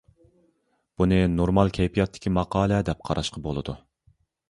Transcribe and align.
بۇنى 1.01 1.19
نورمال 1.35 1.71
كەيپىياتتىكى 1.81 2.35
ماقالە 2.41 2.83
دەپ 2.91 3.09
قاراشقا 3.11 3.47
بولىدۇ. 3.49 3.81